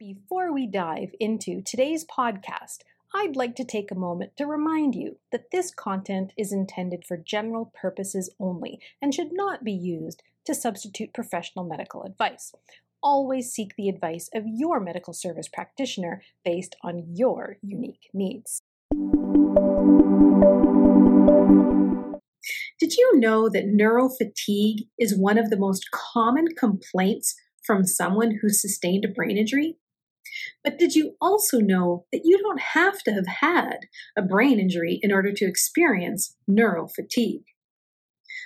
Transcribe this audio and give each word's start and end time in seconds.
Before 0.00 0.50
we 0.50 0.66
dive 0.66 1.10
into 1.20 1.60
today's 1.60 2.06
podcast, 2.06 2.78
I'd 3.14 3.36
like 3.36 3.54
to 3.56 3.66
take 3.66 3.90
a 3.90 3.94
moment 3.94 4.34
to 4.38 4.46
remind 4.46 4.94
you 4.94 5.18
that 5.30 5.50
this 5.52 5.74
content 5.74 6.32
is 6.38 6.54
intended 6.54 7.04
for 7.06 7.18
general 7.18 7.70
purposes 7.78 8.34
only 8.40 8.80
and 9.02 9.14
should 9.14 9.28
not 9.30 9.62
be 9.62 9.74
used 9.74 10.22
to 10.46 10.54
substitute 10.54 11.12
professional 11.12 11.66
medical 11.66 12.04
advice. 12.04 12.54
Always 13.02 13.52
seek 13.52 13.76
the 13.76 13.90
advice 13.90 14.30
of 14.34 14.44
your 14.46 14.80
medical 14.80 15.12
service 15.12 15.48
practitioner 15.48 16.22
based 16.46 16.76
on 16.82 17.04
your 17.14 17.58
unique 17.60 18.08
needs. 18.14 18.62
Did 22.80 22.96
you 22.96 23.18
know 23.18 23.50
that 23.50 23.66
neurofatigue 23.66 24.88
is 24.98 25.14
one 25.14 25.36
of 25.36 25.50
the 25.50 25.58
most 25.58 25.90
common 25.90 26.46
complaints 26.56 27.34
from 27.62 27.84
someone 27.84 28.38
who 28.40 28.48
sustained 28.48 29.04
a 29.04 29.08
brain 29.08 29.36
injury? 29.36 29.76
But 30.64 30.78
did 30.78 30.94
you 30.94 31.16
also 31.20 31.58
know 31.58 32.04
that 32.12 32.22
you 32.24 32.38
don't 32.38 32.60
have 32.60 33.02
to 33.04 33.12
have 33.12 33.26
had 33.26 33.86
a 34.16 34.22
brain 34.22 34.58
injury 34.58 34.98
in 35.02 35.12
order 35.12 35.32
to 35.32 35.44
experience 35.44 36.36
neurofatigue? 36.48 37.44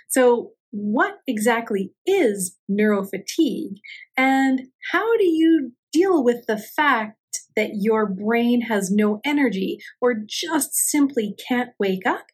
So, 0.08 0.52
what 0.70 1.18
exactly 1.28 1.92
is 2.04 2.56
neurofatigue, 2.68 3.76
and 4.16 4.62
how 4.90 5.16
do 5.16 5.24
you 5.24 5.72
deal 5.92 6.24
with 6.24 6.46
the 6.46 6.58
fact 6.58 7.16
that 7.54 7.70
your 7.74 8.06
brain 8.06 8.62
has 8.62 8.90
no 8.90 9.20
energy 9.24 9.78
or 10.00 10.14
just 10.14 10.74
simply 10.74 11.36
can't 11.48 11.70
wake 11.78 12.04
up? 12.06 12.26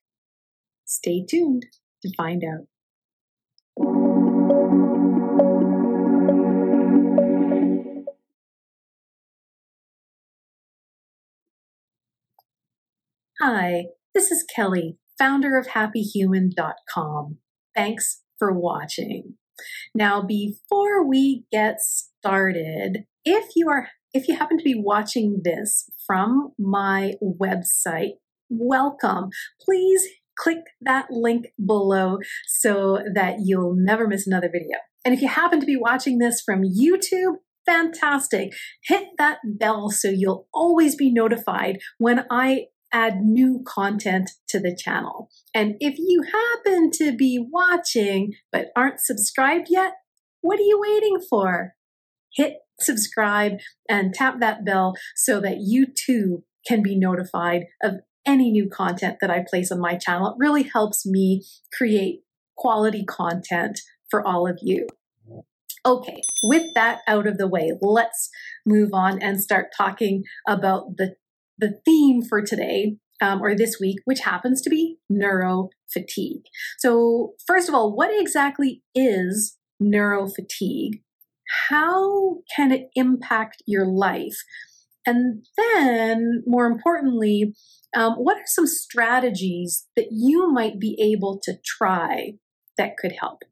Stay 0.86 1.24
tuned 1.28 1.66
to 2.02 2.10
find 2.16 2.42
out. 2.42 2.66
Hi, 13.42 13.84
this 14.14 14.30
is 14.30 14.44
Kelly, 14.54 14.98
founder 15.18 15.56
of 15.56 15.68
happihuman.com. 15.68 17.38
Thanks 17.74 18.20
for 18.38 18.52
watching. 18.52 19.36
Now, 19.94 20.20
before 20.20 21.08
we 21.08 21.44
get 21.50 21.76
started, 21.80 23.04
if 23.24 23.46
you 23.56 23.66
are 23.70 23.88
if 24.12 24.28
you 24.28 24.36
happen 24.36 24.58
to 24.58 24.62
be 24.62 24.78
watching 24.78 25.40
this 25.42 25.88
from 26.06 26.50
my 26.58 27.14
website, 27.22 28.18
welcome. 28.50 29.30
Please 29.64 30.06
click 30.38 30.58
that 30.82 31.06
link 31.10 31.46
below 31.64 32.18
so 32.46 32.98
that 33.14 33.36
you'll 33.42 33.74
never 33.74 34.06
miss 34.06 34.26
another 34.26 34.50
video. 34.52 34.76
And 35.02 35.14
if 35.14 35.22
you 35.22 35.28
happen 35.28 35.60
to 35.60 35.66
be 35.66 35.78
watching 35.78 36.18
this 36.18 36.42
from 36.44 36.60
YouTube, 36.60 37.36
fantastic. 37.64 38.52
Hit 38.84 39.04
that 39.16 39.38
bell 39.44 39.88
so 39.88 40.08
you'll 40.08 40.46
always 40.52 40.94
be 40.94 41.10
notified 41.10 41.78
when 41.96 42.26
I 42.30 42.66
add 42.92 43.20
new 43.22 43.62
content 43.66 44.30
to 44.48 44.58
the 44.58 44.76
channel. 44.76 45.28
And 45.54 45.76
if 45.80 45.98
you 45.98 46.22
happen 46.22 46.90
to 46.94 47.16
be 47.16 47.44
watching 47.52 48.34
but 48.52 48.68
aren't 48.76 49.00
subscribed 49.00 49.68
yet, 49.70 49.94
what 50.40 50.58
are 50.58 50.64
you 50.64 50.80
waiting 50.80 51.18
for? 51.28 51.74
Hit 52.34 52.58
subscribe 52.80 53.58
and 53.88 54.14
tap 54.14 54.40
that 54.40 54.64
bell 54.64 54.94
so 55.14 55.40
that 55.40 55.58
you 55.60 55.86
too 55.86 56.44
can 56.66 56.82
be 56.82 56.96
notified 56.96 57.64
of 57.82 57.96
any 58.26 58.50
new 58.50 58.68
content 58.68 59.16
that 59.20 59.30
I 59.30 59.44
place 59.48 59.72
on 59.72 59.80
my 59.80 59.96
channel. 59.96 60.30
It 60.30 60.36
really 60.38 60.64
helps 60.64 61.06
me 61.06 61.44
create 61.72 62.20
quality 62.56 63.04
content 63.04 63.80
for 64.10 64.26
all 64.26 64.46
of 64.46 64.58
you. 64.62 64.86
Okay, 65.86 66.20
with 66.42 66.74
that 66.74 66.98
out 67.06 67.26
of 67.26 67.38
the 67.38 67.48
way, 67.48 67.72
let's 67.80 68.28
move 68.66 68.90
on 68.92 69.22
and 69.22 69.40
start 69.40 69.68
talking 69.74 70.24
about 70.46 70.98
the 70.98 71.14
the 71.60 71.80
theme 71.84 72.22
for 72.22 72.42
today 72.42 72.96
um, 73.20 73.42
or 73.42 73.54
this 73.54 73.78
week, 73.80 73.98
which 74.04 74.20
happens 74.20 74.60
to 74.62 74.70
be 74.70 74.96
neuro 75.08 75.70
fatigue. 75.92 76.42
So, 76.78 77.34
first 77.46 77.68
of 77.68 77.74
all, 77.74 77.94
what 77.94 78.10
exactly 78.12 78.82
is 78.94 79.58
neuro 79.78 80.28
fatigue? 80.28 81.02
How 81.68 82.38
can 82.54 82.72
it 82.72 82.88
impact 82.94 83.62
your 83.66 83.86
life? 83.86 84.36
And 85.06 85.44
then, 85.56 86.42
more 86.46 86.66
importantly, 86.66 87.54
um, 87.96 88.14
what 88.14 88.36
are 88.36 88.46
some 88.46 88.66
strategies 88.66 89.86
that 89.96 90.08
you 90.12 90.52
might 90.52 90.78
be 90.78 90.96
able 91.00 91.40
to 91.42 91.58
try 91.64 92.34
that 92.76 92.96
could 92.96 93.12
help? 93.18 93.42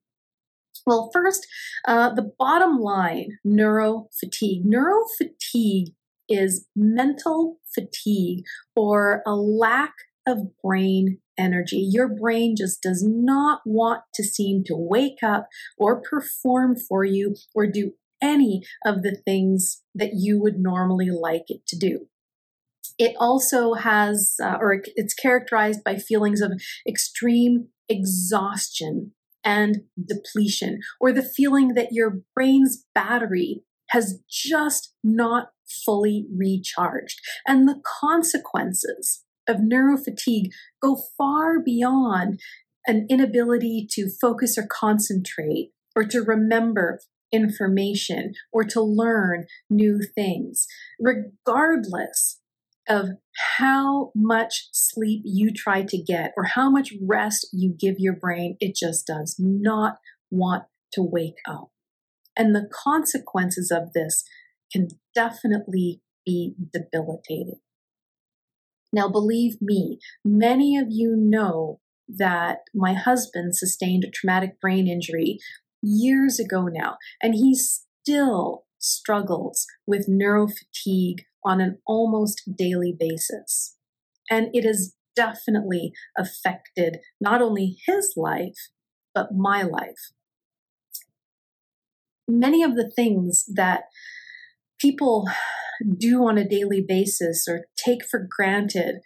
Well, 0.87 1.11
first, 1.13 1.47
uh, 1.87 2.15
the 2.15 2.31
bottom 2.39 2.79
line 2.79 3.39
neuro 3.45 4.09
fatigue. 4.19 4.65
neurofatigue. 4.65 5.33
Neurofatigue 5.55 5.95
is 6.29 6.67
mental 6.77 7.59
fatigue 7.75 8.45
or 8.77 9.23
a 9.27 9.35
lack 9.35 9.95
of 10.27 10.39
brain 10.63 11.19
energy. 11.39 11.89
Your 11.91 12.09
brain 12.09 12.55
just 12.57 12.83
does 12.83 13.03
not 13.07 13.61
want 13.65 14.03
to 14.15 14.23
seem 14.23 14.65
to 14.65 14.75
wake 14.77 15.23
up 15.23 15.49
or 15.79 16.03
perform 16.03 16.77
for 16.77 17.05
you 17.05 17.37
or 17.55 17.67
do 17.67 17.93
any 18.21 18.63
of 18.85 19.03
the 19.03 19.17
things 19.25 19.83
that 19.95 20.11
you 20.15 20.41
would 20.41 20.59
normally 20.59 21.11
like 21.11 21.45
it 21.49 21.67
to 21.69 21.79
do. 21.79 22.09
It 22.99 23.15
also 23.19 23.75
has, 23.75 24.35
uh, 24.43 24.57
or 24.61 24.83
it's 24.97 25.15
characterized 25.15 25.85
by 25.85 25.97
feelings 25.97 26.41
of 26.41 26.61
extreme 26.87 27.69
exhaustion 27.89 29.13
and 29.45 29.83
depletion, 30.05 30.81
or 31.01 31.13
the 31.13 31.23
feeling 31.23 31.75
that 31.75 31.93
your 31.93 32.21
brain's 32.35 32.85
battery 32.95 33.63
has 33.91 34.19
just 34.29 34.95
not 35.03 35.51
fully 35.85 36.27
recharged. 36.35 37.21
And 37.47 37.69
the 37.69 37.81
consequences 38.01 39.25
of 39.49 39.57
neurofatigue 39.57 40.51
go 40.83 41.01
far 41.17 41.61
beyond 41.61 42.41
an 42.87 43.07
inability 43.11 43.87
to 43.93 44.11
focus 44.21 44.57
or 44.57 44.67
concentrate 44.67 45.73
or 45.95 46.05
to 46.05 46.21
remember 46.21 47.01
information 47.33 48.33
or 48.53 48.65
to 48.65 48.81
learn 48.81 49.47
new 49.69 50.01
things, 50.15 50.67
regardless 50.99 52.41
of 52.89 53.11
how 53.59 54.11
much 54.15 54.69
sleep 54.73 55.21
you 55.25 55.53
try 55.53 55.83
to 55.83 55.99
get 55.99 56.33
or 56.37 56.45
how 56.45 56.71
much 56.71 56.95
rest 57.07 57.47
you 57.53 57.75
give 57.79 57.97
your 57.99 58.15
brain, 58.15 58.57
it 58.61 58.75
just 58.75 59.07
does 59.07 59.37
not 59.39 59.99
want 60.31 60.65
to 60.93 61.03
wake 61.03 61.37
up. 61.47 61.71
And 62.37 62.55
the 62.55 62.69
consequences 62.73 63.71
of 63.71 63.93
this 63.93 64.25
can 64.73 64.89
definitely 65.15 66.01
be 66.25 66.55
debilitating. 66.73 67.61
Now, 68.93 69.09
believe 69.09 69.61
me, 69.61 69.99
many 70.25 70.77
of 70.79 70.87
you 70.91 71.15
know 71.17 71.81
that 72.09 72.61
my 72.75 72.95
husband 72.95 73.55
sustained 73.55 74.05
a 74.05 74.11
traumatic 74.11 74.61
brain 74.61 74.89
injury 74.89 75.39
years 75.83 76.39
ago 76.39 76.69
now, 76.71 76.97
and 77.23 77.35
he 77.35 77.55
still 77.55 78.65
struggles 78.79 79.67
with 79.87 80.09
neurofatigue 80.09 81.21
on 81.45 81.61
an 81.61 81.79
almost 81.87 82.43
daily 82.57 82.95
basis. 82.99 83.77
And 84.31 84.49
it 84.55 84.65
has 84.65 84.95
definitely 85.15 85.93
affected 86.17 86.99
not 87.21 87.43
only 87.43 87.77
his 87.87 88.15
life, 88.17 88.71
but 89.15 89.35
my 89.35 89.63
life. 89.63 90.13
Many 92.29 92.63
of 92.63 92.77
the 92.77 92.89
things 92.89 93.45
that 93.53 93.85
people 94.79 95.29
do 95.97 96.25
on 96.27 96.39
a 96.39 96.49
daily 96.49 96.85
basis 96.87 97.47
or 97.49 97.67
take 97.77 98.05
for 98.05 98.27
granted 98.29 98.97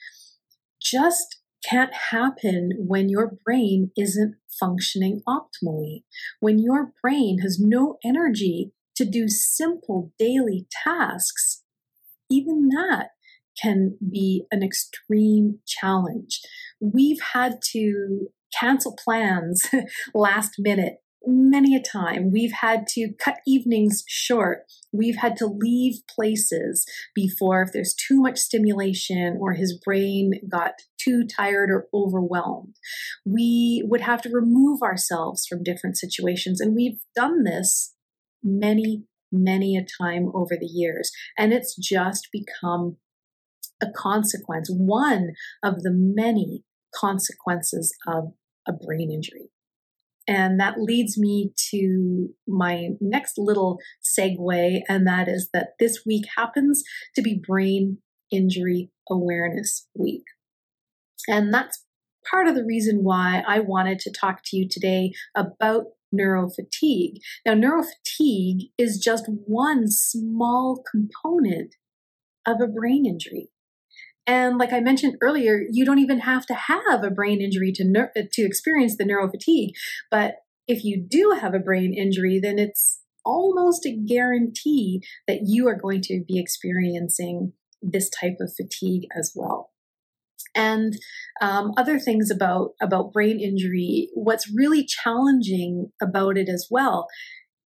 just 0.80 1.40
can't 1.68 1.92
happen 2.10 2.70
when 2.78 3.08
your 3.08 3.32
brain 3.44 3.90
isn't 3.96 4.34
functioning 4.58 5.22
optimally. 5.28 6.02
When 6.40 6.58
your 6.58 6.92
brain 7.00 7.38
has 7.42 7.58
no 7.60 7.98
energy 8.04 8.72
to 8.96 9.04
do 9.04 9.28
simple 9.28 10.12
daily 10.18 10.66
tasks, 10.84 11.62
even 12.30 12.68
that 12.70 13.10
can 13.60 13.96
be 14.10 14.44
an 14.50 14.62
extreme 14.62 15.60
challenge. 15.66 16.40
We've 16.80 17.20
had 17.32 17.60
to 17.72 18.28
cancel 18.58 18.96
plans 19.02 19.62
last 20.14 20.54
minute 20.58 20.96
many 21.26 21.74
a 21.76 21.80
time. 21.80 22.30
We've 22.32 22.52
had 22.52 22.86
to 22.88 23.12
cut 23.18 23.38
evenings 23.46 24.04
short. 24.06 24.64
We've 24.92 25.16
had 25.16 25.36
to 25.38 25.46
leave 25.46 26.00
places 26.08 26.86
before 27.14 27.62
if 27.62 27.72
there's 27.72 27.94
too 27.94 28.20
much 28.20 28.38
stimulation 28.38 29.38
or 29.40 29.52
his 29.52 29.78
brain 29.84 30.34
got 30.50 30.72
too 30.98 31.24
tired 31.26 31.70
or 31.70 31.86
overwhelmed. 31.94 32.74
We 33.24 33.84
would 33.86 34.02
have 34.02 34.22
to 34.22 34.30
remove 34.30 34.82
ourselves 34.82 35.46
from 35.46 35.62
different 35.62 35.96
situations. 35.96 36.60
And 36.60 36.74
we've 36.74 37.00
done 37.14 37.44
this 37.44 37.94
many, 38.42 39.04
many 39.30 39.76
a 39.76 39.84
time 40.02 40.30
over 40.34 40.56
the 40.58 40.66
years. 40.66 41.10
And 41.38 41.52
it's 41.52 41.76
just 41.76 42.28
become 42.32 42.96
a 43.82 43.86
consequence, 43.96 44.70
one 44.70 45.32
of 45.62 45.82
the 45.82 45.92
many 45.92 46.64
consequences 46.94 47.94
of 48.06 48.32
a 48.66 48.72
brain 48.72 49.10
injury. 49.10 49.50
And 50.28 50.60
that 50.60 50.80
leads 50.80 51.18
me 51.18 51.52
to 51.70 52.28
my 52.46 52.90
next 53.00 53.38
little 53.38 53.78
segue, 54.02 54.80
and 54.88 55.06
that 55.06 55.28
is 55.28 55.50
that 55.52 55.70
this 55.80 56.02
week 56.06 56.24
happens 56.36 56.82
to 57.16 57.22
be 57.22 57.42
Brain 57.44 57.98
Injury 58.30 58.90
Awareness 59.10 59.88
Week. 59.94 60.24
And 61.28 61.52
that's 61.52 61.84
part 62.30 62.46
of 62.46 62.54
the 62.54 62.64
reason 62.64 63.02
why 63.02 63.42
I 63.46 63.60
wanted 63.60 63.98
to 64.00 64.12
talk 64.12 64.40
to 64.46 64.56
you 64.56 64.68
today 64.68 65.12
about 65.36 65.84
neurofatigue. 66.14 67.16
Now, 67.44 67.54
neurofatigue 67.54 68.70
is 68.78 68.98
just 68.98 69.24
one 69.28 69.88
small 69.88 70.82
component 70.88 71.74
of 72.46 72.60
a 72.60 72.66
brain 72.66 73.06
injury. 73.06 73.50
And 74.26 74.58
like 74.58 74.72
I 74.72 74.80
mentioned 74.80 75.16
earlier, 75.20 75.62
you 75.70 75.84
don't 75.84 75.98
even 75.98 76.20
have 76.20 76.46
to 76.46 76.54
have 76.54 77.02
a 77.02 77.10
brain 77.10 77.40
injury 77.40 77.72
to 77.72 77.84
ner- 77.84 78.12
to 78.14 78.42
experience 78.42 78.96
the 78.96 79.04
neurofatigue. 79.04 79.72
But 80.10 80.36
if 80.68 80.84
you 80.84 81.04
do 81.06 81.36
have 81.40 81.54
a 81.54 81.58
brain 81.58 81.92
injury, 81.92 82.38
then 82.40 82.58
it's 82.58 83.00
almost 83.24 83.86
a 83.86 83.96
guarantee 83.96 85.02
that 85.26 85.40
you 85.44 85.68
are 85.68 85.74
going 85.74 86.00
to 86.02 86.22
be 86.26 86.38
experiencing 86.38 87.52
this 87.80 88.08
type 88.08 88.36
of 88.40 88.52
fatigue 88.54 89.08
as 89.16 89.32
well. 89.34 89.70
And 90.54 90.94
um, 91.40 91.72
other 91.76 91.98
things 91.98 92.30
about 92.30 92.70
about 92.80 93.12
brain 93.12 93.40
injury. 93.40 94.08
What's 94.14 94.52
really 94.54 94.84
challenging 94.84 95.92
about 96.00 96.36
it 96.36 96.48
as 96.48 96.68
well 96.70 97.08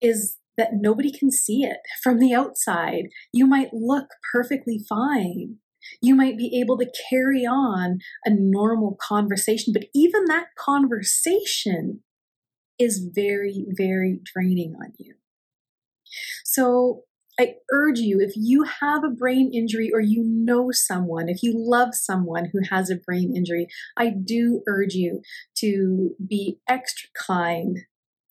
is 0.00 0.38
that 0.56 0.70
nobody 0.72 1.12
can 1.12 1.30
see 1.30 1.64
it 1.64 1.78
from 2.02 2.18
the 2.18 2.32
outside. 2.32 3.08
You 3.32 3.46
might 3.46 3.74
look 3.74 4.06
perfectly 4.32 4.80
fine. 4.88 5.56
You 6.00 6.14
might 6.14 6.36
be 6.36 6.60
able 6.60 6.78
to 6.78 6.90
carry 7.10 7.44
on 7.44 7.98
a 8.24 8.30
normal 8.30 8.96
conversation, 9.00 9.72
but 9.72 9.86
even 9.94 10.24
that 10.26 10.48
conversation 10.58 12.00
is 12.78 13.08
very, 13.14 13.64
very 13.68 14.20
draining 14.24 14.74
on 14.80 14.92
you. 14.98 15.14
So 16.44 17.02
I 17.38 17.56
urge 17.70 17.98
you, 17.98 18.20
if 18.20 18.32
you 18.34 18.64
have 18.80 19.04
a 19.04 19.10
brain 19.10 19.50
injury 19.52 19.90
or 19.92 20.00
you 20.00 20.24
know 20.24 20.70
someone, 20.70 21.28
if 21.28 21.42
you 21.42 21.52
love 21.54 21.94
someone 21.94 22.50
who 22.52 22.60
has 22.70 22.88
a 22.88 22.96
brain 22.96 23.36
injury, 23.36 23.68
I 23.96 24.10
do 24.10 24.62
urge 24.66 24.94
you 24.94 25.20
to 25.58 26.14
be 26.26 26.60
extra 26.66 27.10
kind 27.14 27.80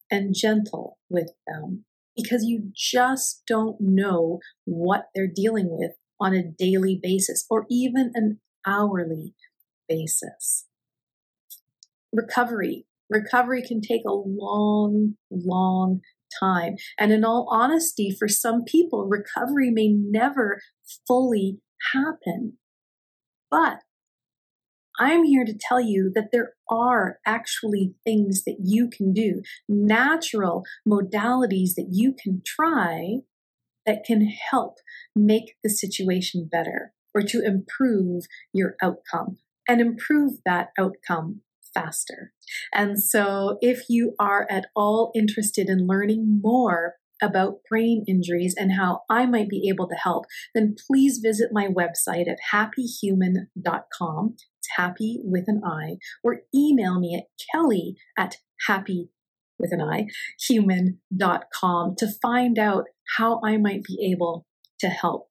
and 0.10 0.34
gentle 0.34 0.98
with 1.10 1.31
them 1.46 1.86
because 2.16 2.46
you 2.46 2.72
just 2.74 3.44
don't 3.48 3.80
know 3.80 4.40
what 4.63 5.10
they're 5.13 5.28
dealing 5.28 5.68
with 5.69 5.92
on 6.20 6.34
a 6.34 6.44
daily 6.44 7.00
basis 7.02 7.46
or 7.50 7.66
even 7.70 8.12
an 8.14 8.40
hourly 8.66 9.34
basis. 9.88 10.66
Recovery. 12.12 12.86
Recovery 13.10 13.62
can 13.62 13.82
take 13.82 14.02
a 14.08 14.14
long, 14.14 15.16
long 15.30 16.02
time. 16.40 16.76
And 17.00 17.12
in 17.12 17.24
all 17.24 17.48
honesty, 17.52 18.16
for 18.18 18.28
some 18.28 18.64
people, 18.64 19.08
recovery 19.08 19.70
may 19.70 19.90
never 19.90 20.62
fully 21.08 21.60
happen. 21.94 22.58
But 23.52 23.80
I'm 25.00 25.26
here 25.26 25.46
to 25.46 25.58
tell 25.60 25.82
you 25.82 26.12
that 26.16 26.30
there 26.32 26.54
are 26.70 27.20
actually 27.26 27.94
things 28.06 28.44
that 28.46 28.58
you 28.64 28.90
can 28.90 29.14
do, 29.14 29.42
natural 29.68 30.64
modalities 30.88 31.76
that 31.76 31.90
you 31.92 32.16
can 32.18 32.42
try 32.46 33.18
that 33.86 34.04
can 34.06 34.28
help 34.52 34.78
make 35.16 35.56
the 35.64 35.70
situation 35.70 36.48
better 36.52 36.94
or 37.14 37.22
to 37.22 37.42
improve 37.44 38.26
your 38.54 38.76
outcome 38.82 39.38
and 39.68 39.82
improve 39.82 40.40
that 40.46 40.70
outcome 40.78 41.42
faster. 41.74 42.34
And 42.74 43.02
so, 43.02 43.58
if 43.62 43.84
you 43.90 44.16
are 44.20 44.48
at 44.50 44.68
all 44.76 45.12
interested 45.16 45.70
in 45.70 45.88
learning 45.88 46.42
more 46.42 46.96
about 47.22 47.60
brain 47.70 48.04
injuries 48.08 48.56
and 48.58 48.74
how 48.74 49.02
I 49.10 49.26
might 49.26 49.50
be 49.50 49.70
able 49.70 49.88
to 49.88 49.96
help, 49.96 50.26
then 50.54 50.76
please 50.88 51.20
visit 51.24 51.50
my 51.52 51.68
website 51.68 52.28
at 52.28 52.40
happihuman.com. 52.52 54.36
It's 54.60 54.70
happy 54.76 55.20
with 55.24 55.46
an 55.48 55.62
I, 55.66 55.98
or 56.24 56.42
email 56.54 57.00
me 57.00 57.16
at 57.16 57.26
kelly 57.52 57.96
at 58.18 58.38
happy 58.68 59.10
with 59.60 59.72
an 59.72 59.81
I, 59.81 60.07
human.com 60.40 61.96
to 61.98 62.07
find 62.22 62.60
out 62.60 62.86
how 63.18 63.42
I 63.44 63.57
might 63.57 63.84
be 63.84 64.12
able 64.12 64.46
to 64.80 64.88
help. 64.88 65.30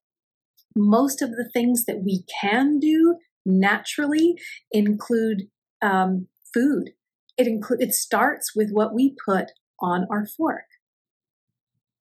Most 0.75 1.21
of 1.21 1.31
the 1.31 1.49
things 1.53 1.85
that 1.85 2.01
we 2.03 2.23
can 2.41 2.79
do 2.79 3.17
naturally 3.45 4.35
include 4.71 5.43
um, 5.81 6.27
food. 6.53 6.91
It 7.37 7.47
include 7.47 7.81
it 7.81 7.93
starts 7.93 8.55
with 8.55 8.71
what 8.71 8.93
we 8.93 9.15
put 9.25 9.51
on 9.79 10.07
our 10.09 10.25
fork. 10.25 10.65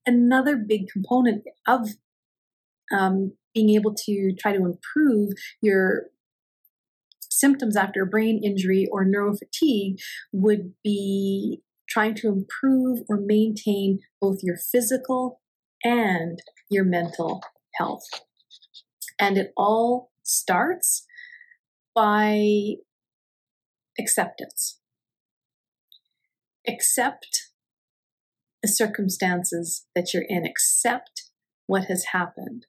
Another 0.07 0.57
big 0.57 0.89
component 0.93 1.45
of 1.67 1.91
um, 2.93 3.33
being 3.55 3.71
able 3.71 3.95
to 4.07 4.35
try 4.39 4.53
to 4.53 4.65
improve 4.65 5.33
your 5.61 6.07
symptoms 7.21 7.77
after 7.77 8.05
brain 8.05 8.41
injury 8.45 8.87
or 8.91 9.05
neurofatigue 9.05 10.01
would 10.33 10.73
be 10.83 11.63
trying 11.95 12.15
to 12.17 12.27
improve 12.29 12.99
or 13.09 13.17
maintain 13.17 14.01
both 14.21 14.39
your 14.43 14.57
physical 14.57 15.41
and 15.85 16.41
your 16.69 16.85
mental 16.85 17.41
health. 17.77 18.03
And 19.21 19.39
it 19.39 19.53
all 19.57 20.11
starts 20.25 21.07
by 21.95 22.75
acceptance. 23.99 24.81
Accept 26.67 27.51
the 28.61 28.69
circumstances 28.69 29.87
that 29.95 30.13
you're 30.13 30.25
in, 30.29 30.45
accept 30.45 31.31
what 31.67 31.85
has 31.85 32.07
happened. 32.13 32.67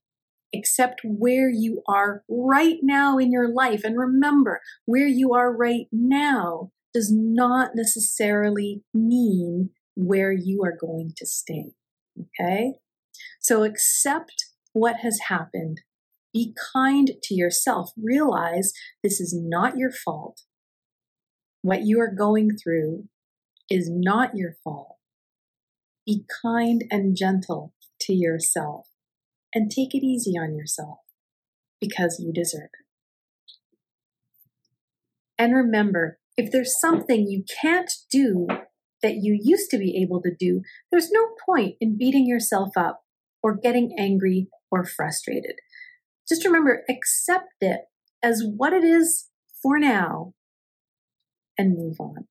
Accept 0.54 1.01
where 1.04 1.50
you 1.50 1.81
are 1.88 2.24
right 2.30 2.78
now 2.83 3.18
in 3.18 3.31
your 3.31 3.51
life. 3.51 3.81
And 3.83 3.98
remember, 3.98 4.62
where 4.86 5.07
you 5.07 5.33
are 5.33 5.51
right 5.51 5.88
now 5.92 6.71
does 6.95 7.12
not 7.13 7.71
necessarily 7.75 8.81
mean 8.94 9.69
where 9.95 10.31
you 10.31 10.63
are 10.63 10.77
going 10.80 11.12
to 11.18 11.25
stay. 11.25 11.74
Okay? 12.18 12.75
So 13.42 13.63
accept 13.63 14.45
what 14.71 15.01
has 15.01 15.19
happened. 15.27 15.81
Be 16.33 16.56
kind 16.74 17.12
to 17.24 17.36
yourself. 17.36 17.92
Realize 18.01 18.71
this 19.03 19.19
is 19.19 19.38
not 19.38 19.77
your 19.77 19.92
fault. 19.92 20.44
What 21.62 21.81
you 21.83 22.00
are 22.00 22.13
going 22.18 22.51
through 22.56 23.09
is 23.69 23.89
not 23.92 24.38
your 24.38 24.53
fault. 24.63 24.95
Be 26.06 26.24
kind 26.42 26.86
and 26.89 27.18
gentle 27.18 27.74
to 28.03 28.13
yourself 28.13 28.88
and 29.53 29.69
take 29.69 29.94
it 29.94 30.06
easy 30.06 30.38
on 30.38 30.56
yourself 30.56 31.00
because 31.81 32.21
you 32.21 32.31
deserve 32.31 32.64
it. 32.64 32.85
And 35.37 35.54
remember, 35.54 36.19
if 36.37 36.51
there's 36.51 36.80
something 36.80 37.27
you 37.27 37.44
can't 37.61 37.92
do 38.11 38.47
that 39.01 39.18
you 39.21 39.37
used 39.42 39.69
to 39.69 39.77
be 39.77 40.01
able 40.01 40.21
to 40.21 40.33
do, 40.37 40.61
there's 40.92 41.11
no 41.11 41.27
point 41.45 41.75
in 41.80 41.97
beating 41.97 42.27
yourself 42.27 42.69
up 42.75 43.04
or 43.44 43.56
getting 43.56 43.95
angry 43.97 44.47
or 44.71 44.83
frustrated. 44.83 45.56
Just 46.27 46.45
remember, 46.45 46.83
accept 46.89 47.54
it 47.61 47.81
as 48.23 48.44
what 48.44 48.73
it 48.73 48.83
is 48.83 49.27
for 49.61 49.77
now 49.77 50.33
and 51.57 51.77
move 51.77 51.97
on. 51.99 52.27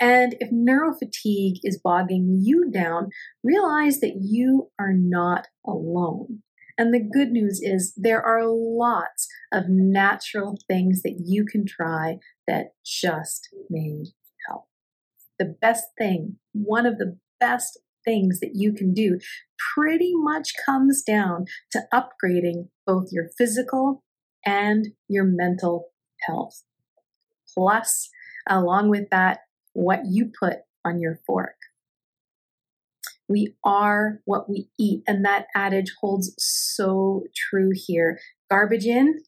And 0.00 0.34
if 0.40 0.50
neurofatigue 0.50 1.60
is 1.62 1.80
bogging 1.82 2.40
you 2.42 2.70
down, 2.70 3.10
realize 3.44 4.00
that 4.00 4.16
you 4.20 4.70
are 4.78 4.92
not 4.92 5.46
alone. 5.64 6.42
And 6.78 6.92
the 6.92 7.00
good 7.00 7.30
news 7.30 7.60
is 7.62 7.92
there 7.96 8.22
are 8.22 8.46
lots 8.46 9.28
of 9.52 9.64
natural 9.68 10.58
things 10.68 11.02
that 11.02 11.22
you 11.24 11.44
can 11.44 11.66
try 11.66 12.18
that 12.46 12.74
just 12.84 13.48
may 13.68 14.06
help. 14.48 14.64
The 15.38 15.54
best 15.60 15.84
thing, 15.98 16.36
one 16.52 16.86
of 16.86 16.98
the 16.98 17.18
best 17.38 17.78
things 18.04 18.40
that 18.40 18.52
you 18.54 18.72
can 18.72 18.92
do 18.94 19.18
pretty 19.74 20.12
much 20.14 20.52
comes 20.64 21.02
down 21.02 21.46
to 21.70 21.82
upgrading 21.92 22.68
both 22.86 23.08
your 23.12 23.28
physical 23.38 24.02
and 24.44 24.88
your 25.08 25.24
mental 25.24 25.90
health. 26.26 26.62
Plus, 27.54 28.08
along 28.48 28.88
with 28.90 29.08
that, 29.10 29.40
what 29.72 30.00
you 30.08 30.30
put 30.38 30.58
on 30.84 31.00
your 31.00 31.20
fork. 31.26 31.56
We 33.32 33.54
are 33.64 34.20
what 34.26 34.50
we 34.50 34.68
eat, 34.78 35.04
and 35.06 35.24
that 35.24 35.46
adage 35.54 35.90
holds 36.00 36.34
so 36.38 37.22
true 37.34 37.70
here. 37.72 38.18
Garbage 38.50 38.84
in 38.84 39.22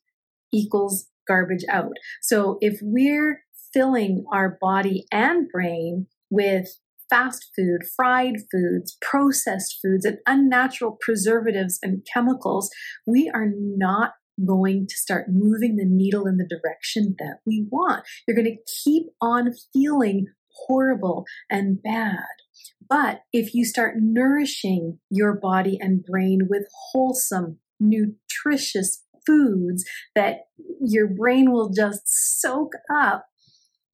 equals 0.53 1.07
garbage 1.27 1.65
out. 1.71 1.95
So 2.21 2.59
if 2.61 2.81
we're 2.83 3.45
filling 3.73 4.27
our 4.31 4.59
body 4.61 5.07
and 5.11 5.49
brain 5.49 6.07
with 6.29 6.69
fast 7.09 7.51
food, 7.57 7.81
fried 7.97 8.35
foods, 8.53 8.99
processed 9.01 9.79
foods, 9.83 10.05
and 10.05 10.19
unnatural 10.27 10.99
preservatives 11.01 11.79
and 11.83 12.07
chemicals, 12.13 12.69
we 13.07 13.31
are 13.35 13.49
not 13.57 14.13
going 14.47 14.87
to 14.87 14.97
start 14.97 15.29
moving 15.31 15.77
the 15.77 15.87
needle 15.87 16.27
in 16.27 16.37
the 16.37 16.47
direction 16.47 17.15
that 17.19 17.39
we 17.47 17.67
want. 17.71 18.05
You're 18.29 18.37
going 18.37 18.55
to 18.55 18.73
keep 18.85 19.07
on 19.23 19.55
feeling 19.73 20.27
horrible 20.67 21.25
and 21.51 21.83
bad. 21.83 22.44
But 22.89 23.23
if 23.33 23.55
you 23.55 23.65
start 23.65 23.97
nourishing 23.99 24.99
your 25.11 25.35
body 25.35 25.79
and 25.81 26.05
brain 26.05 26.49
with 26.49 26.67
wholesome, 26.93 27.59
nutritious 27.81 29.03
foods 29.27 29.85
that 30.15 30.47
your 30.81 31.09
brain 31.09 31.51
will 31.51 31.71
just 31.71 32.03
soak 32.41 32.73
up, 32.93 33.27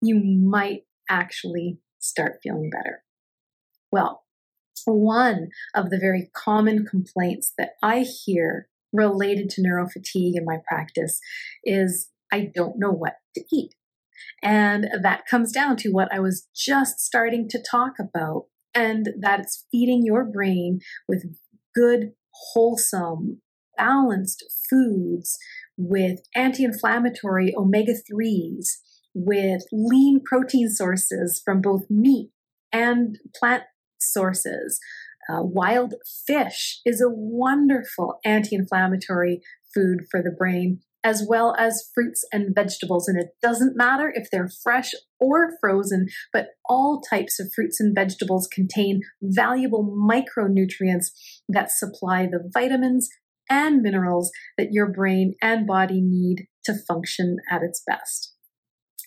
you 0.02 0.21
might 0.21 0.83
actually 1.09 1.79
start 1.99 2.40
feeling 2.43 2.71
better. 2.71 3.02
Well, 3.93 4.25
one 4.87 5.49
of 5.75 5.90
the 5.90 5.99
very 5.99 6.31
common 6.35 6.87
complaints 6.87 7.52
that 7.59 7.73
I 7.83 8.00
hear 8.00 8.69
related 8.93 9.50
to 9.50 9.62
neurofatigue 9.62 10.37
in 10.37 10.45
my 10.45 10.59
practice 10.67 11.21
is 11.64 12.11
I 12.33 12.50
don't 12.55 12.79
know 12.79 12.90
what 12.90 13.14
to 13.35 13.45
eat. 13.52 13.75
And 14.43 14.89
that 15.03 15.27
comes 15.27 15.53
down 15.53 15.77
to 15.79 15.91
what 15.91 16.12
I 16.12 16.21
was 16.21 16.49
just 16.55 17.00
starting 17.00 17.49
to 17.50 17.62
talk 17.62 17.95
about, 17.99 18.47
and 18.75 19.11
that's 19.21 19.67
feeding 19.71 20.03
your 20.05 20.25
brain 20.25 20.81
with 21.09 21.25
good, 21.75 22.12
wholesome, 22.53 23.41
balanced 23.77 24.45
foods 24.69 25.39
with 25.77 26.21
anti 26.35 26.65
inflammatory 26.65 27.55
omega 27.57 27.93
3s, 27.93 28.67
with 29.15 29.62
lean 29.73 30.21
protein 30.25 30.69
sources 30.69 31.41
from 31.45 31.61
both 31.61 31.83
meat 31.91 32.31
and 32.73 33.19
plant 33.35 33.65
sources. 33.99 34.79
Uh, 35.29 35.43
wild 35.43 35.95
fish 36.27 36.81
is 36.85 37.00
a 37.00 37.09
wonderful 37.09 38.19
anti 38.25 38.57
inflammatory 38.57 39.41
food 39.75 40.00
for 40.11 40.23
the 40.23 40.35
brain 40.37 40.81
as 41.02 41.25
well 41.26 41.54
as 41.59 41.90
fruits 41.95 42.25
and 42.33 42.54
vegetables. 42.54 43.09
And 43.09 43.19
it 43.19 43.30
doesn't 43.42 43.76
matter 43.76 44.12
if 44.14 44.30
they're 44.30 44.50
fresh 44.62 44.92
or 45.19 45.52
frozen, 45.61 46.09
but 46.33 46.49
all 46.69 47.00
types 47.00 47.40
of 47.40 47.52
fruits 47.54 47.80
and 47.80 47.95
vegetables 47.95 48.47
contain 48.47 49.00
valuable 49.23 49.85
micronutrients 49.85 51.07
that 51.49 51.71
supply 51.71 52.26
the 52.26 52.50
vitamins 52.52 53.09
and 53.49 53.83
minerals 53.83 54.30
that 54.57 54.73
your 54.73 54.87
brain 54.87 55.35
and 55.42 55.66
body 55.66 56.00
need 56.00 56.47
to 56.64 56.75
function 56.75 57.37
at 57.50 57.62
its 57.62 57.83
best. 57.87 58.35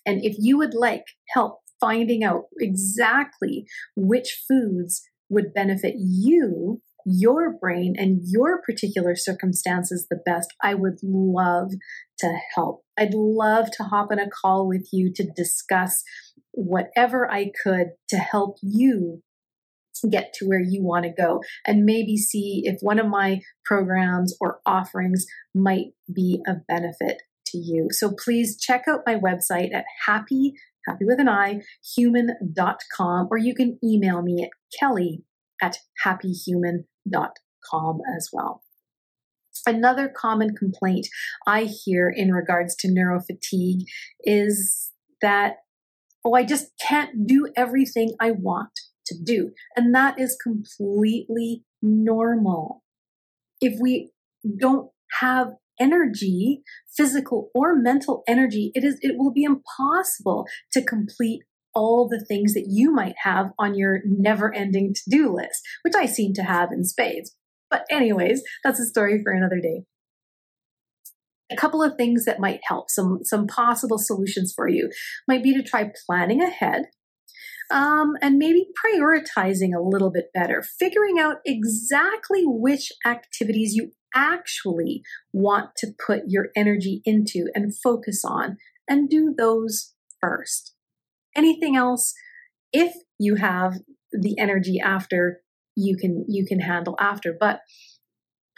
And 0.06 0.24
if 0.24 0.36
you 0.38 0.58
would 0.58 0.74
like 0.74 1.06
help 1.30 1.60
finding 1.80 2.24
out 2.24 2.44
exactly 2.60 3.66
which 3.96 4.44
foods 4.48 5.02
would 5.30 5.54
benefit 5.54 5.96
you 5.98 6.82
your 7.06 7.54
brain 7.58 7.96
and 7.98 8.22
your 8.24 8.62
particular 8.62 9.16
circumstances 9.16 10.08
the 10.10 10.20
best, 10.26 10.54
I 10.62 10.74
would 10.74 11.00
love 11.04 11.72
to 12.20 12.38
help. 12.56 12.84
I'd 12.98 13.14
love 13.14 13.70
to 13.78 13.84
hop 13.84 14.10
on 14.12 14.20
a 14.20 14.30
call 14.30 14.68
with 14.68 14.90
you 14.92 15.12
to 15.16 15.32
discuss 15.36 16.04
whatever 16.52 17.30
I 17.30 17.52
could 17.64 17.88
to 18.10 18.18
help 18.18 18.58
you 18.62 19.22
get 20.10 20.34
to 20.34 20.46
where 20.46 20.62
you 20.62 20.84
want 20.84 21.06
to 21.06 21.12
go 21.12 21.42
and 21.66 21.86
maybe 21.86 22.18
see 22.18 22.64
if 22.66 22.78
one 22.82 23.00
of 23.00 23.08
my 23.08 23.42
programs 23.64 24.36
or 24.42 24.60
offerings 24.66 25.26
might 25.54 25.88
be 26.14 26.42
of 26.48 26.68
benefit 26.68 27.22
to 27.48 27.58
you. 27.58 27.88
So 27.92 28.14
please 28.24 28.60
check 28.60 28.84
out 28.88 29.02
my 29.06 29.16
website 29.16 29.74
at 29.74 29.86
happy, 30.06 30.54
happy 30.88 31.06
with 31.06 31.20
an 31.20 31.30
I, 31.30 31.62
human.com, 31.96 33.28
or 33.32 33.38
you 33.38 33.56
can 33.56 33.80
email 33.84 34.22
me 34.22 34.44
at 34.44 34.50
kelly 34.78 35.24
at 35.62 35.78
happihuman.com 36.06 36.86
com 37.70 38.00
as 38.18 38.30
well. 38.32 38.64
Another 39.66 40.10
common 40.10 40.56
complaint 40.56 41.08
I 41.48 41.64
hear 41.66 42.10
in 42.10 42.32
regards 42.32 42.76
to 42.78 42.88
neurofatigue 42.88 43.84
is 44.22 44.92
that, 45.22 45.58
oh, 46.26 46.34
I 46.34 46.44
just 46.44 46.72
can't 46.82 47.26
do 47.28 47.48
everything 47.56 48.14
I 48.20 48.32
want 48.32 48.72
to 49.08 49.16
do. 49.22 49.52
And 49.76 49.94
that 49.96 50.20
is 50.20 50.38
completely 50.42 51.64
normal. 51.82 52.84
If 53.62 53.80
we 53.80 54.12
don't 54.60 54.90
have 55.20 55.54
energy, 55.80 56.64
physical 56.96 57.50
or 57.54 57.76
mental 57.76 58.24
energy, 58.28 58.72
it 58.76 58.84
is, 58.84 58.98
it 59.02 59.16
will 59.18 59.32
be 59.32 59.44
impossible 59.44 60.46
to 60.72 60.82
complete 60.82 61.44
all 61.74 62.08
the 62.08 62.24
things 62.24 62.54
that 62.54 62.68
you 62.68 62.92
might 62.92 63.16
have 63.24 63.52
on 63.58 63.76
your 63.76 64.02
never 64.06 64.54
ending 64.54 64.94
to 64.94 65.02
do 65.10 65.34
list, 65.34 65.62
which 65.84 65.96
I 65.96 66.06
seem 66.06 66.34
to 66.34 66.44
have 66.44 66.72
in 66.72 66.84
spades. 66.84 67.36
But, 67.70 67.86
anyways, 67.90 68.44
that's 68.64 68.80
a 68.80 68.86
story 68.86 69.22
for 69.24 69.32
another 69.32 69.60
day. 69.60 69.84
A 71.52 71.56
couple 71.56 71.84
of 71.84 71.96
things 71.96 72.26
that 72.26 72.40
might 72.40 72.62
help, 72.64 72.90
some, 72.90 73.20
some 73.24 73.48
possible 73.48 73.98
solutions 73.98 74.54
for 74.56 74.68
you, 74.68 74.92
might 75.28 75.44
be 75.44 75.54
to 75.54 75.64
try 75.64 75.92
planning 76.08 76.42
ahead 76.42 76.86
um, 77.72 78.14
and 78.22 78.38
maybe 78.38 78.68
prioritizing 78.86 79.76
a 79.76 79.82
little 79.82 80.12
bit 80.12 80.32
better, 80.34 80.62
figuring 80.62 81.20
out 81.20 81.38
exactly 81.46 82.44
which 82.46 82.92
activities 83.06 83.74
you 83.74 83.92
actually 84.16 85.02
want 85.32 85.76
to 85.78 85.94
put 86.06 86.24
your 86.28 86.50
energy 86.56 87.02
into 87.06 87.50
and 87.56 87.76
focus 87.76 88.24
on, 88.24 88.58
and 88.88 89.10
do 89.10 89.34
those 89.36 89.94
first 90.22 90.73
anything 91.36 91.76
else 91.76 92.14
if 92.72 92.94
you 93.20 93.36
have 93.36 93.76
the 94.12 94.38
energy 94.40 94.80
after 94.84 95.42
you 95.76 95.98
can 95.98 96.26
you 96.28 96.46
can 96.46 96.60
handle 96.60 96.96
after. 97.00 97.36
But 97.38 97.62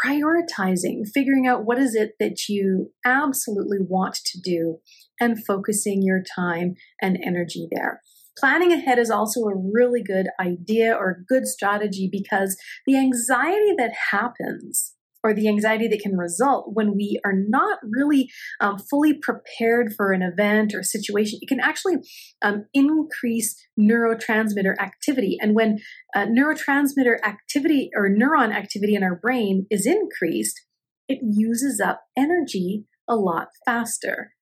prioritizing 0.03 1.08
figuring 1.13 1.48
out 1.48 1.65
what 1.65 1.79
is 1.79 1.96
it 1.96 2.12
that 2.20 2.50
you 2.50 2.91
absolutely 3.05 3.77
want 3.79 4.15
to 4.25 4.39
do 4.44 4.79
and 5.20 5.46
focusing 5.46 6.01
your 6.01 6.22
time 6.36 6.75
and 7.01 7.17
energy 7.24 7.67
there. 7.72 8.01
Planning 8.38 8.74
ahead 8.74 9.00
is 9.00 9.10
also 9.10 9.46
a 9.46 9.55
really 9.55 10.03
good 10.03 10.27
idea 10.41 10.94
or 10.94 11.24
good 11.27 11.48
strategy 11.48 12.10
because 12.12 12.58
the 12.86 12.98
anxiety 12.98 13.74
that 13.77 13.94
happens 14.12 14.94
or 15.25 15.34
the 15.34 15.48
anxiety 15.48 15.88
that 15.88 16.01
can 16.01 16.15
result 16.15 16.70
when 16.74 16.96
we 16.96 17.20
are 17.25 17.34
not 17.34 17.79
really 17.82 18.29
um, 18.62 18.77
fully 18.77 19.12
prepared 19.12 19.91
for 19.98 20.12
an 20.12 20.22
event 20.22 20.75
or 20.75 20.84
situation. 20.84 21.39
It 21.41 21.48
can 21.48 21.60
actually 21.60 21.96
um, 22.44 22.65
increase 22.75 23.55
neurotransmitter 23.79 24.77
activity. 24.79 25.38
And 25.41 25.55
when 25.55 25.79
uh, 26.15 26.27
neurotransmitter 26.27 27.17
activity 27.24 27.89
or 27.96 28.08
neuron 28.08 28.53
activity 28.53 28.94
in 28.94 29.01
our 29.01 29.15
brain 29.15 29.65
is 29.72 29.88
increased, 29.88 30.62
it 31.08 31.17
uses 31.24 31.82
up 31.82 32.01
energy 32.15 32.86
a 33.10 33.15
lot 33.15 33.48
faster. 33.65 34.34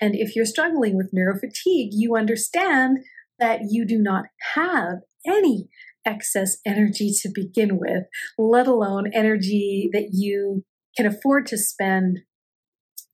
And 0.00 0.14
if 0.14 0.34
you're 0.34 0.46
struggling 0.46 0.96
with 0.96 1.12
neurofatigue, 1.14 1.90
you 1.90 2.16
understand 2.16 3.00
that 3.38 3.60
you 3.68 3.84
do 3.84 3.98
not 3.98 4.24
have 4.54 5.00
any 5.26 5.68
excess 6.04 6.56
energy 6.66 7.12
to 7.22 7.30
begin 7.32 7.78
with, 7.78 8.04
let 8.38 8.66
alone 8.66 9.10
energy 9.12 9.88
that 9.92 10.10
you 10.12 10.64
can 10.96 11.06
afford 11.06 11.46
to 11.46 11.58
spend 11.58 12.18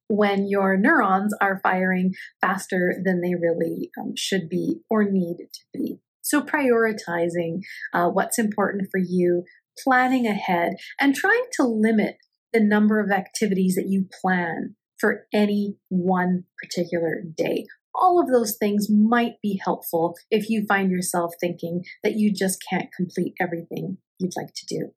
when 0.09 0.49
your 0.49 0.76
neurons 0.76 1.35
are 1.40 1.61
firing 1.62 2.14
faster 2.40 2.95
than 3.04 3.21
they 3.21 3.35
really 3.35 3.90
um, 4.00 4.14
should 4.16 4.49
be 4.49 4.80
or 4.88 5.04
need 5.04 5.37
to 5.52 5.61
be. 5.73 5.99
So, 6.23 6.42
prioritizing 6.42 7.61
uh, 7.92 8.09
what's 8.09 8.38
important 8.38 8.88
for 8.90 8.99
you, 8.99 9.45
planning 9.83 10.26
ahead, 10.26 10.75
and 11.00 11.14
trying 11.14 11.45
to 11.54 11.62
limit 11.64 12.16
the 12.52 12.61
number 12.61 13.00
of 13.00 13.11
activities 13.11 13.75
that 13.76 13.88
you 13.88 14.07
plan 14.23 14.75
for 14.99 15.26
any 15.33 15.76
one 15.88 16.45
particular 16.62 17.23
day 17.37 17.66
all 17.95 18.21
of 18.21 18.28
those 18.28 18.57
things 18.57 18.88
might 18.90 19.40
be 19.42 19.61
helpful 19.62 20.16
if 20.30 20.49
you 20.49 20.64
find 20.66 20.90
yourself 20.90 21.33
thinking 21.40 21.85
that 22.02 22.16
you 22.16 22.33
just 22.33 22.62
can't 22.68 22.88
complete 22.97 23.35
everything 23.40 23.99
you'd 24.18 24.37
like 24.37 24.52
to 24.54 24.66
do. 24.66 24.90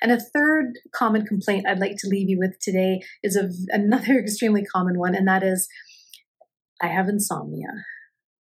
And 0.00 0.12
a 0.12 0.20
third 0.20 0.78
common 0.94 1.26
complaint 1.26 1.66
I'd 1.66 1.80
like 1.80 1.96
to 1.98 2.08
leave 2.08 2.28
you 2.28 2.38
with 2.38 2.58
today 2.60 3.00
is 3.22 3.36
a, 3.36 3.50
another 3.68 4.18
extremely 4.18 4.64
common 4.64 4.98
one, 4.98 5.14
and 5.14 5.26
that 5.28 5.42
is 5.42 5.68
I 6.80 6.88
have 6.88 7.08
insomnia 7.08 7.68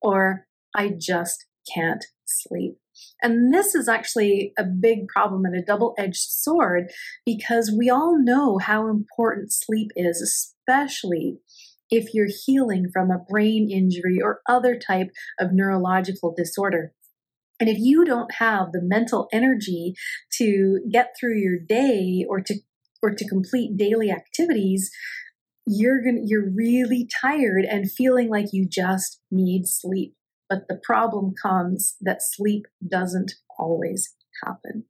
or 0.00 0.47
I 0.75 0.92
just 0.97 1.47
can't 1.75 2.04
sleep. 2.26 2.76
And 3.23 3.52
this 3.52 3.75
is 3.75 3.88
actually 3.88 4.52
a 4.59 4.64
big 4.64 5.09
problem 5.09 5.45
and 5.45 5.54
a 5.54 5.64
double 5.64 5.95
edged 5.99 6.30
sword 6.30 6.90
because 7.25 7.73
we 7.76 7.90
all 7.90 8.16
know 8.21 8.59
how 8.59 8.88
important 8.88 9.52
sleep 9.52 9.90
is, 9.97 10.21
especially 10.21 11.38
if 11.90 12.14
you're 12.14 12.28
healing 12.45 12.88
from 12.92 13.11
a 13.11 13.25
brain 13.28 13.71
injury 13.71 14.18
or 14.23 14.40
other 14.49 14.78
type 14.78 15.11
of 15.38 15.52
neurological 15.52 16.35
disorder. 16.37 16.92
And 17.61 17.68
if 17.68 17.78
you 17.78 18.04
don't 18.04 18.35
have 18.38 18.73
the 18.73 18.83
mental 18.83 19.28
energy 19.33 19.95
to 20.35 20.80
get 20.90 21.14
through 21.18 21.38
your 21.38 21.59
day 21.59 22.25
or 22.28 22.40
to 22.40 22.54
or 23.02 23.14
to 23.14 23.28
complete 23.28 23.76
daily 23.76 24.11
activities, 24.11 24.90
you're 25.66 26.02
going 26.02 26.16
to 26.16 26.23
you're 26.25 26.49
really 26.49 27.09
tired 27.21 27.64
and 27.64 27.90
feeling 27.90 28.28
like 28.28 28.47
you 28.52 28.66
just 28.68 29.21
need 29.30 29.66
sleep. 29.66 30.14
But 30.49 30.68
the 30.68 30.80
problem 30.83 31.35
comes 31.40 31.97
that 32.00 32.23
sleep 32.23 32.66
doesn't 32.87 33.33
always 33.59 34.14
happen. 34.45 34.85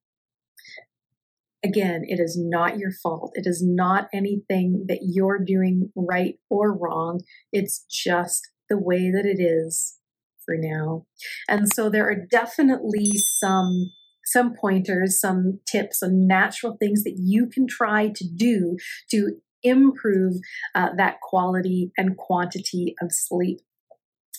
Again, 1.64 2.02
it 2.06 2.20
is 2.20 2.38
not 2.40 2.78
your 2.78 2.92
fault. 3.02 3.32
It 3.34 3.46
is 3.46 3.62
not 3.66 4.08
anything 4.12 4.84
that 4.88 5.00
you're 5.02 5.42
doing 5.44 5.90
right 5.96 6.36
or 6.48 6.76
wrong. 6.76 7.20
It's 7.52 7.84
just 7.90 8.48
the 8.68 8.78
way 8.78 9.10
that 9.10 9.26
it 9.26 9.42
is 9.42 9.98
for 10.44 10.56
now. 10.56 11.06
And 11.48 11.66
so 11.72 11.90
there 11.90 12.08
are 12.08 12.26
definitely 12.30 13.12
some 13.16 13.90
some 14.24 14.54
pointers, 14.54 15.18
some 15.18 15.58
tips, 15.66 16.00
some 16.00 16.26
natural 16.26 16.76
things 16.78 17.02
that 17.02 17.16
you 17.18 17.48
can 17.48 17.66
try 17.66 18.08
to 18.14 18.28
do 18.36 18.76
to 19.10 19.38
improve 19.62 20.34
uh, 20.74 20.90
that 20.96 21.20
quality 21.22 21.90
and 21.96 22.16
quantity 22.16 22.94
of 23.00 23.10
sleep 23.10 23.60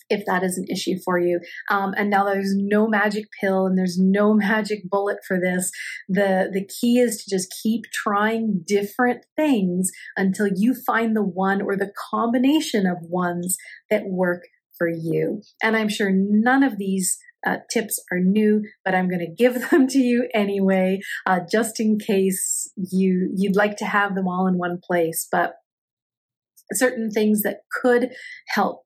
if 0.10 0.26
that 0.26 0.44
is 0.44 0.58
an 0.58 0.66
issue 0.70 0.96
for 1.04 1.20
you. 1.20 1.40
Um, 1.70 1.94
and 1.98 2.10
now 2.10 2.26
there's 2.26 2.54
no 2.56 2.88
magic 2.88 3.26
pill 3.40 3.66
and 3.66 3.78
there's 3.78 3.98
no 4.00 4.34
magic 4.50 4.90
bullet 4.90 5.18
for 5.28 5.40
this. 5.40 5.72
The 6.08 6.50
the 6.52 6.66
key 6.66 7.00
is 7.00 7.24
to 7.24 7.30
just 7.30 7.54
keep 7.64 7.84
trying 7.94 8.64
different 8.66 9.26
things 9.36 9.92
until 10.18 10.48
you 10.54 10.74
find 10.74 11.16
the 11.16 11.24
one 11.24 11.62
or 11.62 11.76
the 11.76 11.92
combination 12.12 12.86
of 12.86 12.98
ones 13.02 13.58
that 13.90 14.06
work 14.06 14.44
for 14.78 14.88
you. 14.88 15.42
And 15.62 15.76
I'm 15.76 15.90
sure 15.90 16.12
none 16.12 16.64
of 16.64 16.78
these 16.78 17.18
uh, 17.46 17.58
tips 17.72 18.04
are 18.12 18.20
new, 18.20 18.64
but 18.84 18.96
I'm 18.96 19.08
going 19.08 19.20
to 19.20 19.44
give 19.44 19.70
them 19.70 19.88
to 19.88 20.00
you 20.00 20.28
anyway, 20.34 21.00
uh, 21.26 21.42
just 21.52 21.80
in 21.80 22.00
case 22.00 22.72
you 22.76 23.32
you'd 23.36 23.56
like 23.56 23.78
to 23.78 23.86
have 23.86 24.16
them 24.16 24.28
all 24.28 24.48
in 24.48 24.58
one 24.58 24.80
place. 24.84 25.28
But 25.32 25.54
certain 26.74 27.10
things 27.10 27.42
that 27.42 27.62
could 27.82 28.12
help 28.48 28.84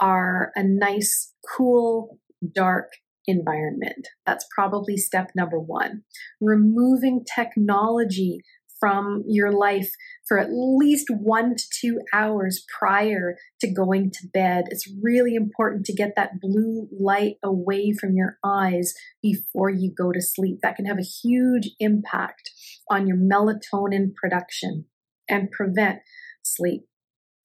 are 0.00 0.52
a 0.54 0.62
nice, 0.62 1.32
cool, 1.56 2.18
dark 2.54 2.92
environment. 3.26 4.08
That's 4.26 4.46
probably 4.54 4.96
step 4.96 5.30
number 5.36 5.58
one. 5.58 6.02
Removing 6.40 7.24
technology 7.24 8.40
from 8.80 9.22
your 9.26 9.52
life 9.52 9.92
for 10.26 10.38
at 10.38 10.48
least 10.50 11.08
one 11.10 11.54
to 11.54 11.64
two 11.80 12.00
hours 12.14 12.64
prior 12.78 13.36
to 13.60 13.70
going 13.70 14.10
to 14.10 14.26
bed. 14.32 14.64
It's 14.70 14.90
really 15.02 15.34
important 15.34 15.84
to 15.86 15.94
get 15.94 16.14
that 16.16 16.40
blue 16.40 16.88
light 16.98 17.34
away 17.44 17.92
from 17.92 18.14
your 18.14 18.38
eyes 18.42 18.94
before 19.22 19.68
you 19.68 19.92
go 19.96 20.12
to 20.12 20.22
sleep. 20.22 20.60
That 20.62 20.76
can 20.76 20.86
have 20.86 20.98
a 20.98 21.02
huge 21.02 21.70
impact 21.78 22.50
on 22.90 23.06
your 23.06 23.18
melatonin 23.18 24.14
production 24.14 24.86
and 25.28 25.50
prevent 25.50 25.98
sleep. 26.42 26.86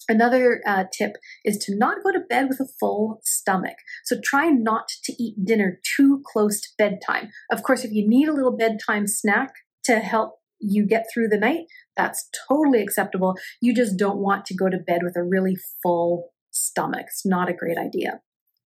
Another 0.08 0.62
uh, 0.68 0.86
tip 0.96 1.14
is 1.44 1.58
to 1.66 1.76
not 1.76 2.04
go 2.04 2.12
to 2.12 2.20
bed 2.20 2.48
with 2.50 2.60
a 2.60 2.72
full 2.80 3.22
stomach. 3.24 3.78
So 4.04 4.18
try 4.24 4.50
not 4.50 4.88
to 5.04 5.14
eat 5.22 5.44
dinner 5.44 5.80
too 5.96 6.22
close 6.26 6.62
to 6.62 6.70
bedtime. 6.78 7.30
Of 7.52 7.64
course, 7.64 7.84
if 7.84 7.92
you 7.92 8.08
need 8.08 8.28
a 8.28 8.34
little 8.34 8.56
bedtime 8.56 9.08
snack 9.08 9.54
to 9.86 10.00
help 10.00 10.36
you 10.60 10.86
get 10.86 11.06
through 11.14 11.30
the 11.30 11.38
night, 11.38 11.66
that's 11.98 12.30
totally 12.48 12.82
acceptable. 12.82 13.36
You 13.62 13.74
just 13.74 13.98
don't 13.98 14.18
want 14.18 14.46
to 14.46 14.56
go 14.56 14.70
to 14.70 14.78
bed 14.78 15.02
with 15.04 15.16
a 15.16 15.24
really 15.24 15.58
full 15.82 16.30
stomach. 16.52 17.06
It's 17.08 17.26
not 17.26 17.50
a 17.50 17.54
great 17.54 17.78
idea. 17.78 18.22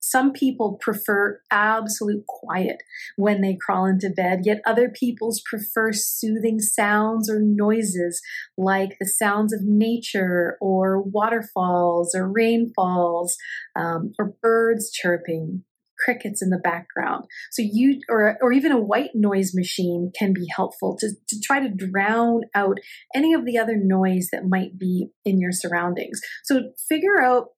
Some 0.03 0.33
people 0.33 0.77
prefer 0.81 1.39
absolute 1.49 2.25
quiet 2.27 2.83
when 3.15 3.39
they 3.39 3.57
crawl 3.59 3.85
into 3.85 4.09
bed, 4.09 4.41
yet 4.43 4.61
other 4.65 4.89
people's 4.89 5.41
prefer 5.49 5.93
soothing 5.93 6.59
sounds 6.59 7.29
or 7.29 7.39
noises 7.39 8.21
like 8.57 8.97
the 8.99 9.07
sounds 9.07 9.53
of 9.53 9.61
nature 9.63 10.57
or 10.59 11.01
waterfalls 11.01 12.13
or 12.13 12.29
rainfalls 12.29 13.37
um, 13.77 14.11
or 14.19 14.33
birds 14.41 14.91
chirping 14.91 15.63
crickets 16.03 16.41
in 16.41 16.49
the 16.49 16.57
background. 16.57 17.23
So 17.51 17.61
you 17.65 18.01
or 18.09 18.37
or 18.41 18.51
even 18.51 18.73
a 18.73 18.81
white 18.81 19.11
noise 19.13 19.53
machine 19.55 20.11
can 20.19 20.33
be 20.33 20.47
helpful 20.53 20.97
to, 20.99 21.11
to 21.29 21.39
try 21.41 21.61
to 21.61 21.69
drown 21.69 22.41
out 22.53 22.79
any 23.15 23.33
of 23.33 23.45
the 23.45 23.57
other 23.57 23.77
noise 23.77 24.27
that 24.33 24.45
might 24.45 24.77
be 24.77 25.07
in 25.23 25.39
your 25.39 25.53
surroundings. 25.53 26.19
So 26.43 26.71
figure 26.89 27.21
out 27.21 27.51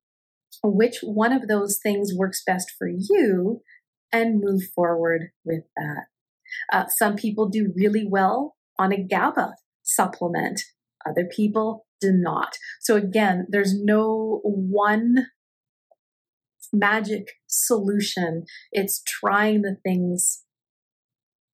which 0.63 0.99
one 1.03 1.31
of 1.31 1.47
those 1.47 1.79
things 1.81 2.13
works 2.15 2.43
best 2.45 2.71
for 2.77 2.87
you 2.87 3.61
and 4.11 4.41
move 4.41 4.63
forward 4.73 5.29
with 5.43 5.63
that. 5.75 6.05
Uh, 6.71 6.87
some 6.87 7.15
people 7.15 7.49
do 7.49 7.73
really 7.75 8.05
well 8.07 8.55
on 8.79 8.91
a 8.91 9.03
GABA 9.03 9.55
supplement. 9.83 10.61
Other 11.07 11.25
people 11.25 11.85
do 12.01 12.11
not. 12.11 12.57
So 12.81 12.95
again, 12.95 13.47
there's 13.49 13.75
no 13.79 14.41
one 14.43 15.27
magic 16.73 17.27
solution. 17.47 18.45
It's 18.71 19.01
trying 19.03 19.61
the 19.61 19.77
things 19.83 20.43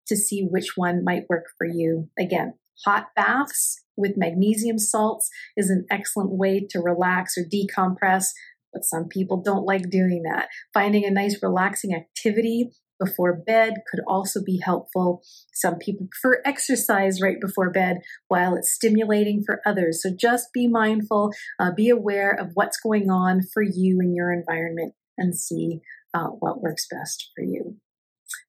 to 0.07 0.15
see 0.15 0.41
which 0.41 0.73
one 0.75 1.03
might 1.03 1.29
work 1.29 1.45
for 1.57 1.67
you. 1.67 2.09
Again, 2.19 2.55
hot 2.85 3.07
baths 3.15 3.81
with 3.95 4.17
magnesium 4.17 4.77
salts 4.77 5.29
is 5.55 5.69
an 5.69 5.85
excellent 5.91 6.31
way 6.31 6.65
to 6.69 6.79
relax 6.79 7.37
or 7.37 7.43
decompress, 7.43 8.29
but 8.73 8.85
some 8.85 9.07
people 9.07 9.41
don't 9.41 9.65
like 9.65 9.89
doing 9.89 10.23
that. 10.23 10.47
Finding 10.73 11.05
a 11.05 11.11
nice 11.11 11.41
relaxing 11.41 11.93
activity 11.93 12.71
before 13.03 13.35
bed 13.35 13.73
could 13.89 14.01
also 14.07 14.41
be 14.43 14.61
helpful. 14.63 15.21
Some 15.53 15.77
people 15.77 16.07
prefer 16.11 16.41
exercise 16.45 17.21
right 17.21 17.41
before 17.41 17.71
bed 17.71 17.97
while 18.27 18.55
it's 18.55 18.73
stimulating 18.73 19.43
for 19.43 19.61
others. 19.65 20.01
So 20.03 20.11
just 20.15 20.53
be 20.53 20.67
mindful, 20.67 21.31
uh, 21.59 21.71
be 21.75 21.89
aware 21.89 22.31
of 22.31 22.51
what's 22.53 22.79
going 22.79 23.09
on 23.09 23.41
for 23.53 23.63
you 23.63 23.99
in 23.99 24.13
your 24.13 24.31
environment 24.31 24.93
and 25.17 25.35
see 25.35 25.81
uh, 26.13 26.27
what 26.27 26.61
works 26.61 26.87
best 26.89 27.31
for 27.35 27.43
you. 27.43 27.77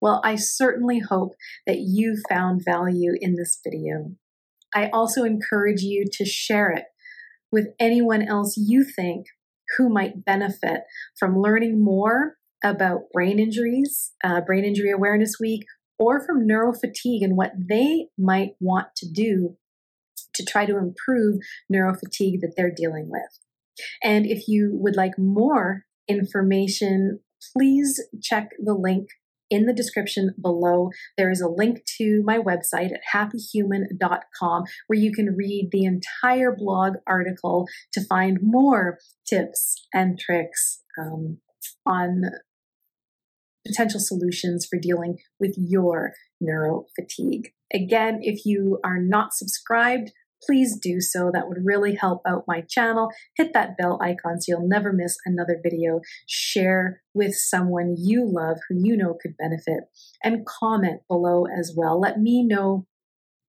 Well, 0.01 0.21
I 0.25 0.37
certainly 0.37 1.01
hope 1.01 1.35
that 1.67 1.79
you 1.79 2.19
found 2.29 2.63
value 2.65 3.13
in 3.21 3.37
this 3.37 3.59
video. 3.65 4.13
I 4.75 4.89
also 4.93 5.25
encourage 5.25 5.83
you 5.83 6.05
to 6.13 6.25
share 6.25 6.71
it 6.71 6.85
with 7.51 7.69
anyone 7.79 8.23
else 8.23 8.57
you 8.57 8.85
think 8.85 9.27
who 9.77 9.89
might 9.89 10.25
benefit 10.25 10.83
from 11.19 11.39
learning 11.39 11.83
more 11.83 12.37
about 12.65 13.11
brain 13.13 13.39
injuries, 13.39 14.13
uh, 14.25 14.41
Brain 14.41 14.65
Injury 14.65 14.91
Awareness 14.91 15.37
Week, 15.41 15.65
or 15.99 16.25
from 16.25 16.47
neurofatigue 16.47 17.23
and 17.23 17.37
what 17.37 17.53
they 17.57 18.07
might 18.19 18.51
want 18.61 18.89
to 18.97 19.07
do 19.11 19.57
to 20.35 20.45
try 20.45 20.67
to 20.67 20.79
improve 20.79 21.41
neurofatigue 21.73 22.41
that 22.41 22.55
they're 22.57 22.75
dealing 22.75 23.09
with. 23.11 23.39
And 24.03 24.27
if 24.27 24.49
you 24.49 24.71
would 24.75 24.97
like 24.97 25.19
more 25.19 25.85
information, 26.09 27.21
please 27.57 28.01
check 28.23 28.51
the 28.59 28.75
link 28.75 29.09
in 29.53 29.67
the 29.67 29.75
description 29.75 30.35
below. 30.41 30.89
There 31.19 31.31
is 31.31 31.43
a 31.43 31.49
link 31.49 31.85
to 31.99 32.23
my 32.25 32.39
website 32.39 32.91
at 32.91 33.03
happihuman.com 33.15 34.65
where 34.87 34.99
you 34.99 35.13
can 35.13 35.37
read 35.37 35.69
the 35.71 35.85
entire 35.85 36.57
blog 36.57 36.95
article 37.07 37.69
to 37.93 38.03
find 38.03 38.39
more 38.41 38.99
tips 39.27 39.87
and 39.93 40.19
tricks 40.19 40.83
um, 40.99 41.39
on 41.85 42.23
potential 43.67 44.01
solutions 44.01 44.67
for 44.67 44.79
dealing 44.79 45.19
with 45.39 45.55
your 45.59 46.15
neuro 46.41 46.87
fatigue. 46.97 47.53
Again, 47.75 48.21
if 48.23 48.47
you 48.47 48.81
are 48.83 48.99
not 48.99 49.35
subscribed, 49.35 50.13
please 50.45 50.79
do 50.81 51.01
so. 51.01 51.31
That 51.33 51.49
would 51.49 51.65
really 51.65 51.95
help 51.95 52.23
out 52.27 52.45
my 52.47 52.63
channel. 52.63 53.11
Hit 53.37 53.53
that 53.55 53.77
bell 53.77 53.99
icon 54.03 54.41
so 54.41 54.53
you'll 54.53 54.69
never 54.69 54.93
miss 54.93 55.17
another 55.25 55.61
video. 55.63 56.01
Share 56.27 57.03
with 57.15 57.35
someone 57.35 57.97
you 57.99 58.27
love 58.27 58.59
who 58.69 58.77
you 58.79 58.97
know 58.97 59.17
could 59.21 59.37
benefit 59.37 59.85
and 60.23 60.47
comment 60.47 61.03
below 61.09 61.47
as 61.47 61.75
well. 61.77 62.01
Let 62.01 62.19
me 62.19 62.45
know 62.45 62.87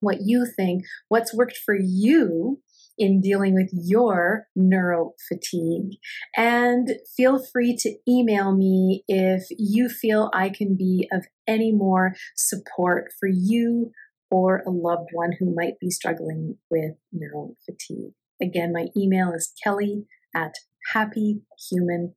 what 0.00 0.18
you 0.22 0.44
think, 0.44 0.84
what's 1.08 1.34
worked 1.34 1.56
for 1.56 1.76
you 1.78 2.60
in 2.98 3.20
dealing 3.20 3.54
with 3.54 3.70
your 3.72 4.46
neuro 4.54 5.12
fatigue. 5.28 5.98
And 6.36 6.96
feel 7.16 7.42
free 7.42 7.76
to 7.78 7.96
email 8.08 8.54
me 8.54 9.04
if 9.08 9.44
you 9.50 9.88
feel 9.88 10.30
I 10.34 10.50
can 10.50 10.76
be 10.76 11.08
of 11.12 11.26
any 11.46 11.72
more 11.72 12.14
support 12.36 13.12
for 13.18 13.28
you 13.28 13.92
or 14.32 14.62
a 14.66 14.70
loved 14.70 15.10
one 15.12 15.32
who 15.38 15.54
might 15.54 15.78
be 15.78 15.90
struggling 15.90 16.56
with 16.70 16.92
neural 17.12 17.54
fatigue. 17.66 18.14
Again, 18.40 18.72
my 18.72 18.86
email 18.96 19.30
is 19.32 19.52
kelly 19.62 20.06
at 20.34 20.54
happihuman.com, 20.94 22.14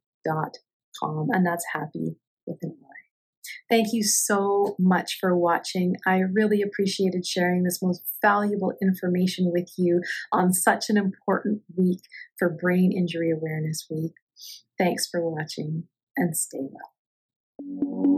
and 1.29 1.45
that's 1.45 1.65
happy 1.73 2.15
with 2.47 2.57
an 2.61 2.77
I. 2.81 2.95
Thank 3.69 3.89
you 3.91 4.01
so 4.01 4.77
much 4.79 5.17
for 5.19 5.35
watching. 5.37 5.97
I 6.07 6.19
really 6.19 6.61
appreciated 6.61 7.25
sharing 7.25 7.63
this 7.63 7.81
most 7.81 8.01
valuable 8.21 8.73
information 8.81 9.51
with 9.51 9.69
you 9.77 10.01
on 10.31 10.53
such 10.53 10.89
an 10.89 10.95
important 10.97 11.63
week 11.75 11.99
for 12.39 12.49
Brain 12.49 12.93
Injury 12.95 13.29
Awareness 13.29 13.87
Week. 13.91 14.13
Thanks 14.77 15.05
for 15.05 15.21
watching 15.29 15.89
and 16.15 16.37
stay 16.37 16.69
well. 16.71 18.14